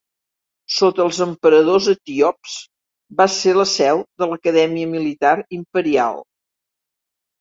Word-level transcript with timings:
Sota 0.75 1.03
els 1.03 1.17
emperadors 1.25 1.89
etíops 1.93 2.55
va 3.19 3.29
ser 3.35 3.55
la 3.61 3.67
seu 3.75 4.01
de 4.23 4.29
l'Acadèmia 4.33 4.91
Militar 4.95 5.35
imperial. 5.61 6.23